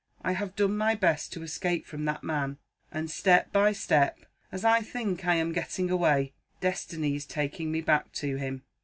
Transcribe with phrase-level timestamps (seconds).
[0.23, 2.57] I have done my best to escape from that man;
[2.91, 4.17] and, step by step,
[4.51, 8.63] as I think I am getting away, Destiny is taking me back to him.